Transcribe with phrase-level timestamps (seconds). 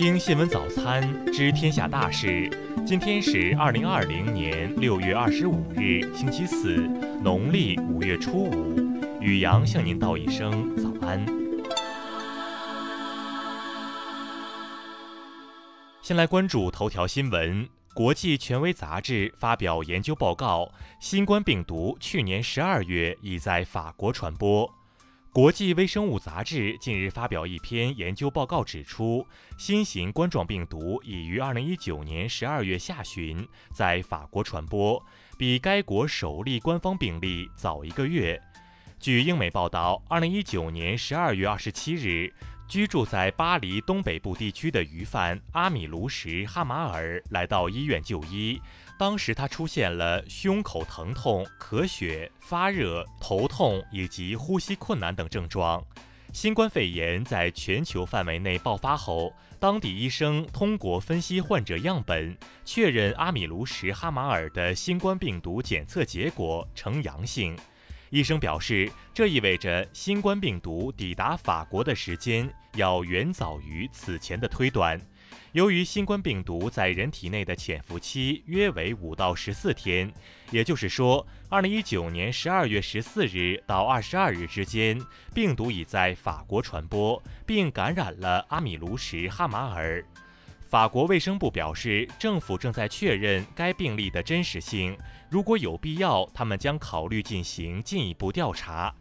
[0.00, 2.48] 听新闻早餐，知天下大事。
[2.86, 6.76] 今天是二零二零年六月二十五日，星期四，
[7.22, 8.74] 农历五月初五。
[9.20, 11.22] 雨阳向您道一声早安。
[16.00, 17.68] 先来关注头条新闻。
[17.92, 24.79] 国际权威杂志发表研究报告，新冠病毒去年十二月已在法国传播。
[25.32, 29.24] 国际微生物杂志近日发表一篇研究报告，指出
[29.56, 35.00] 新型冠状病毒已于二零一九年十二月下旬在法国传播，
[35.38, 38.40] 比该国首例官方病例早一个月。
[38.98, 42.34] 据英媒报道，二零一九年十二月二十七日，
[42.70, 48.62] 居住在巴黎东北部地区的疑犯阿米卢什·哈马尔来到医院就医。
[48.96, 55.84] 当时他出现了胸口疼痛、咳血、发热、头痛以及呼吸困难等症状。
[56.32, 67.58] 新冠肺炎在全球范围内爆发后，当地医生通过分析患者样本，确认阿米卢什·哈马尔的新冠病毒检测结果呈阳性。
[68.10, 75.00] 医生表示，这意味着新冠病毒抵达法国的时间要远早于此前的推断。
[75.52, 80.12] 由于新冠病毒在人体内的潜伏期约为五到十四天，
[80.50, 85.00] 也就是说，二零一九年十二月十四日到二十二日之间，
[85.32, 90.04] 病毒已在法国传播，并感染了阿米卢什·哈马尔。
[90.70, 94.96] 法国卫生部表示，政府正在确认该病例的真实性，
[95.28, 98.94] 如果有必要，他们将考虑进行进一步调查。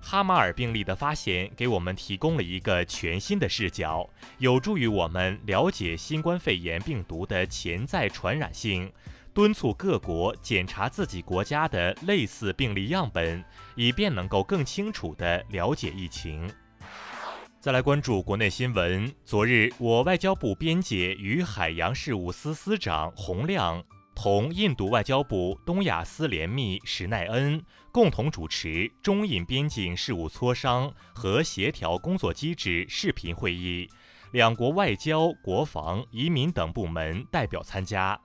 [0.00, 8.92] 哈马尔病例的发现给我们提供了一个全新的视角，有助于我们了解新冠肺炎病毒的潜在传染性，
[9.32, 13.44] 敦促各国检查自己国家的类似病例样本，
[13.76, 16.50] 以便能够更清楚地了解疫情。
[17.62, 23.80] 再来关注国内新闻，昨日，我外交部边界与海洋事务司司长洪亮。
[24.16, 33.88] 同印度外交部东亚司联秘史奈恩共同主持中印边境事务磋商和协调工作机制视频会议，
[34.32, 38.20] 两国外交、国防、移民等部门代表参加。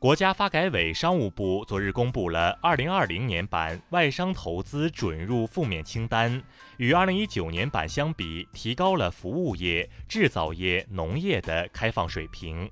[0.00, 6.40] 国家发改委、商务部昨日公布了2020年版外商投资准入负面清单，
[6.76, 12.70] 与2019年版相比，提高了服务业、制造业、农业的开放水平。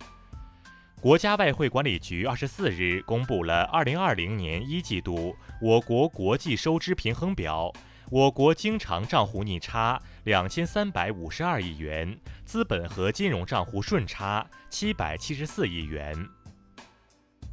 [1.00, 7.72] 国家外汇管理局二十四日公布了二零二零年一季度我国国际收支平衡表，
[8.08, 16.16] 我国经常账户逆差两千三百五十二亿元，资本和金融账户顺差七百七十四亿元。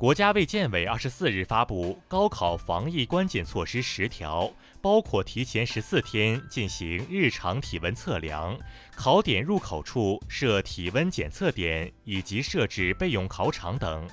[0.03, 8.59] 国家卫健委二十四日发布高考防疫关键措施十条，包括提前十四天进行日常体温测量，
[8.97, 14.05] 考点入口处设体温检测点，以及设置备用考场等。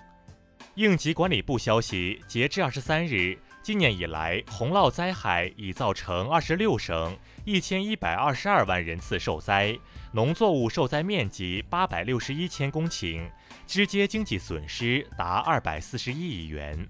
[0.77, 3.37] 应急管理部消息，截至二十三日。
[3.62, 7.15] 今年以来，洪涝灾害已造成二十六省
[7.45, 9.77] 一千一百二十二万人次受灾，
[10.12, 13.29] 农作物受灾面积八百六十一千公顷，
[13.66, 16.88] 直接经济损失达二百四十一亿元。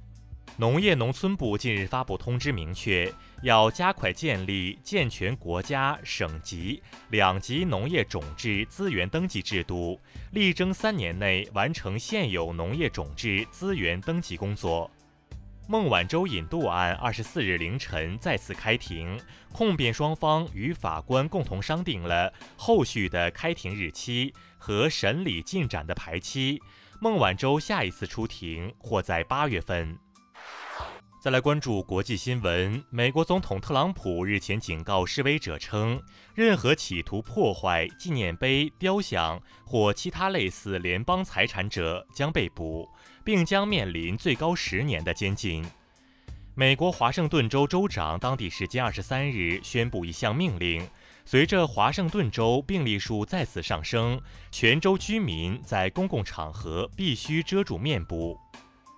[0.56, 3.10] 农业农村部近日发布通知，明确
[3.42, 9.98] 要加快建立健全国家省级两级农业种质资源登记制度，
[10.32, 14.90] 力争三年内完成现有农业种质资源登记工作。
[15.70, 19.16] 孟晚舟引渡案二十四日凌晨再次开庭，
[19.52, 26.60] 控辩双方与法官共同商定了后续的开庭日期和审理进展的排期。
[27.00, 29.96] 孟晚舟下一次出庭或在八月份。
[31.22, 36.02] 再来关注国际新闻，美国总统特朗普日前警告示威者称，
[36.34, 42.88] 任何企图破坏纪念碑、雕像或其他类似联邦财产者将被捕。
[43.24, 45.64] 并将面临最高十年的监禁。
[46.54, 50.86] 美国华盛顿州州长当地时间二十三日宣布一项命令：
[51.24, 58.38] 随着华盛顿州病例数再次上升，全州居民在公共场合必须遮住面部。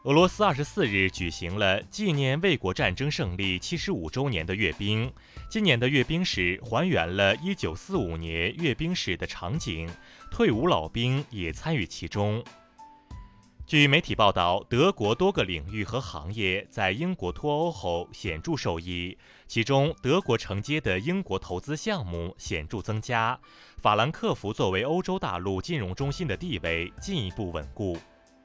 [0.04, 5.12] 俄罗斯二十四日举行了纪念卫国战争胜利七十五周年的阅兵。
[5.48, 9.88] 今年的阅兵式还原了一九四五年阅兵式的场景，
[10.28, 12.42] 退伍老兵也参与其中。
[13.64, 19.16] 据媒体报道，德国多个领域和行业在英国脱欧后显著受益，
[19.46, 23.38] 其中德国承接的英国投资项目显著增加，
[23.80, 27.96] 法兰克福作为欧洲大陆金融中心的地位进一步稳固。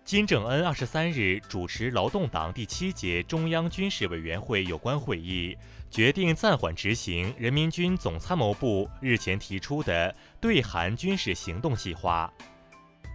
[0.05, 5.57] 金正恩二十三日主持劳动党第七届中央军事委员会有关会议，
[5.91, 12.31] 决定暂缓执行人民军总参谋部日前提出的对韩军事行动计划。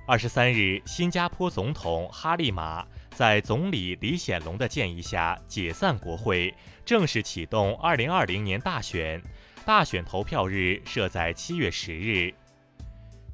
[0.04, 2.84] 二十三日，新加坡总统哈利玛
[3.14, 6.52] 在总理李显龙的建议下解散国会，
[6.84, 9.22] 正式启动二零二零年大选。
[9.64, 12.34] 大选投票日设在七月十日。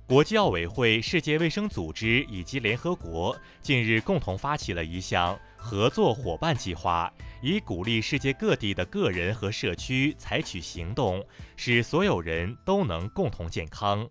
[0.06, 7.10] 国际奥委会、世界卫生组织以及联合国近日共同发起了一项合作伙伴计划，
[7.40, 11.24] 以鼓励世界各地的个人和社区采取行动，
[11.56, 14.06] 使所有人都能共同健康。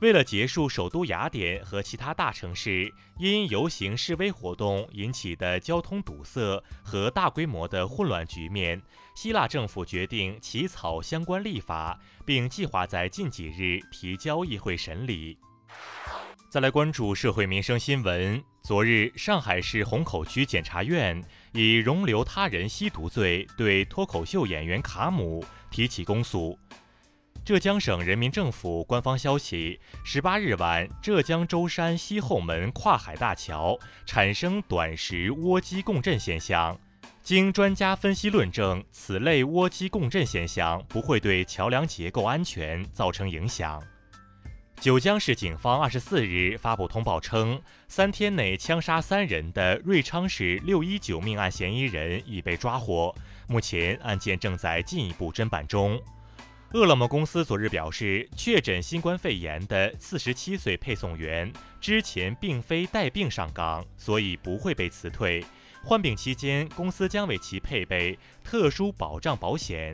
[0.00, 8.80] 为了结束首都雅典和其他大城市因游行示威活动引起的交通堵塞和大规模的混乱局面，
[9.14, 15.36] 希腊政府决定起草相关立法，并计划在近几日提交议会审理。
[16.48, 18.42] 再来关注社会民生新闻。
[18.62, 26.58] 昨日，上海市虹口区检察院以容留他人吸毒罪对脱口秀演员卡姆提起公诉。
[27.44, 36.78] 浙江省人民政府官方消息：十八日晚，浙江舟山西后门跨海大桥产生短时涡机共振现象。
[37.22, 43.82] 经专家分析论证，此类涡机共振现象不会对桥梁结构安全造成影响。
[44.78, 53.14] 九江市警方二十四日发布通报称，三天内枪杀三人的瑞昌市六一九命案嫌疑人已被抓获，
[53.48, 56.00] 目前案件正在进一步侦办中。
[56.72, 65.44] 饿了么公司昨日表示，确诊新冠肺炎的四十七岁配送员之前并非带病上岗，所以不会被辞退。
[65.82, 69.92] 患病期间，公司将为其配备特殊保障保险。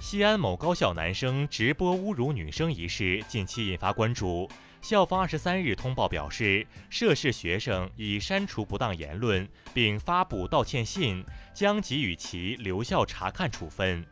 [0.00, 4.50] 西安某高校男生直播侮辱女生一事近期引发关注，
[4.82, 14.04] 校方二十三日通报表示，涉事学生已删除不当言论，并发布道歉信，将给予其留校察看处分。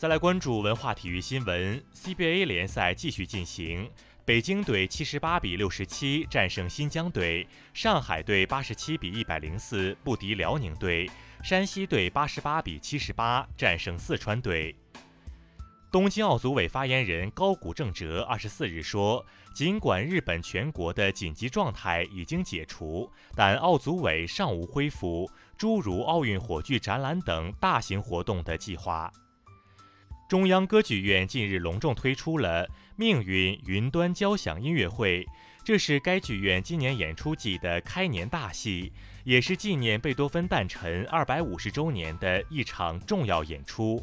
[0.00, 3.86] 再来关注文化体育新闻，CBA 联赛继续进行，
[4.24, 11.06] 北京队七十八比六十七战胜新疆队，上海队八十七比一百零四不敌辽宁队，
[11.42, 14.74] 山西队八十八比七十八战胜四川队。
[15.92, 19.22] 东京奥组委发言人高谷正哲二十四日说，
[19.54, 29.12] 尽管日本全国的紧急状态已经解除，但奥组委尚无恢复诸如奥运火炬展览等大型活动的计划。
[30.30, 35.24] 中央歌剧院近日隆重推出了《命运云端交响音乐会》，
[35.64, 38.92] 这是该剧院今年演出季的开年大戏，
[39.24, 44.00] 也是纪念贝多芬诞辰二百五十周年的一场重要演出。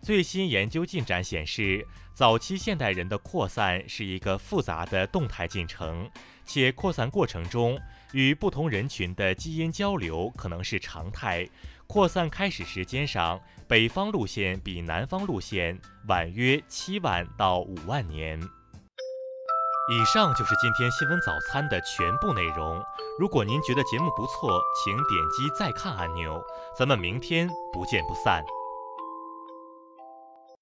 [0.00, 6.08] 最新研究进展显示，早期现代人的扩散是一个复杂的动态进程，
[6.46, 7.78] 且扩散过程中
[8.12, 11.48] 与不同人群的基因交流可能是常态。
[11.86, 18.40] 扩散开始时间上，北方路线比南方路线晚约七万到五万年。
[19.90, 22.78] 以上就是今天新闻早餐的全部内容。
[23.18, 26.42] 如果您觉得节目不错，请点击再看按钮。
[26.78, 28.44] 咱们明天不见不散。